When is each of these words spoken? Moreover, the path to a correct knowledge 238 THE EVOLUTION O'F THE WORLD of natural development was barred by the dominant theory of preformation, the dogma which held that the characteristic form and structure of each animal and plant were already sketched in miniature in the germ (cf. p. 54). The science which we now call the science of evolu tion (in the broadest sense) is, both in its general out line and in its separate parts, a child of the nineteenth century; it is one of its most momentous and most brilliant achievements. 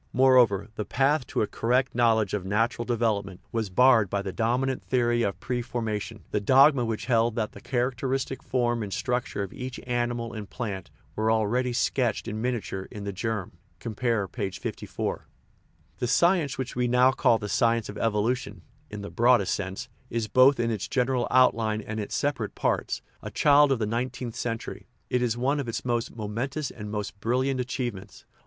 Moreover, 0.13 0.67
the 0.73 0.83
path 0.83 1.27
to 1.27 1.43
a 1.43 1.45
correct 1.47 1.93
knowledge 1.93 2.31
238 2.31 2.87
THE 2.87 2.93
EVOLUTION 2.95 2.99
O'F 3.43 3.47
THE 3.51 3.53
WORLD 3.53 3.65
of 3.67 3.69
natural 3.69 3.69
development 3.69 3.69
was 3.69 3.69
barred 3.69 4.09
by 4.09 4.21
the 4.23 4.33
dominant 4.35 4.83
theory 4.83 5.21
of 5.21 5.39
preformation, 5.39 6.23
the 6.31 6.39
dogma 6.39 6.85
which 6.85 7.05
held 7.05 7.35
that 7.35 7.51
the 7.51 7.61
characteristic 7.61 8.41
form 8.41 8.81
and 8.81 8.91
structure 8.91 9.43
of 9.43 9.53
each 9.53 9.79
animal 9.81 10.33
and 10.33 10.49
plant 10.49 10.89
were 11.15 11.31
already 11.31 11.71
sketched 11.71 12.27
in 12.27 12.41
miniature 12.41 12.87
in 12.89 13.03
the 13.03 13.13
germ 13.13 13.59
(cf. 13.79 14.31
p. 14.31 14.49
54). 14.49 15.27
The 15.99 16.07
science 16.07 16.57
which 16.57 16.75
we 16.75 16.87
now 16.87 17.11
call 17.11 17.37
the 17.37 17.47
science 17.47 17.87
of 17.87 17.97
evolu 17.97 18.35
tion 18.35 18.63
(in 18.89 19.01
the 19.03 19.11
broadest 19.11 19.53
sense) 19.53 19.87
is, 20.09 20.27
both 20.27 20.59
in 20.59 20.71
its 20.71 20.87
general 20.87 21.27
out 21.29 21.53
line 21.53 21.79
and 21.81 21.99
in 21.99 22.05
its 22.05 22.15
separate 22.15 22.55
parts, 22.55 23.03
a 23.21 23.29
child 23.29 23.71
of 23.71 23.77
the 23.77 23.85
nineteenth 23.85 24.35
century; 24.35 24.87
it 25.11 25.21
is 25.21 25.37
one 25.37 25.59
of 25.59 25.67
its 25.67 25.85
most 25.85 26.15
momentous 26.15 26.71
and 26.71 26.89
most 26.89 27.19
brilliant 27.19 27.59
achievements. 27.59 28.25